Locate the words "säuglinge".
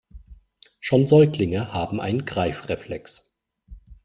1.05-1.73